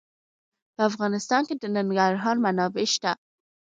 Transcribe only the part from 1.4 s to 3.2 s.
کې د ننګرهار منابع شته.